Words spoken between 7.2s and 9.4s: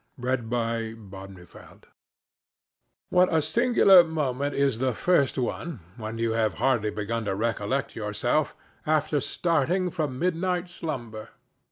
to recollect yourself, after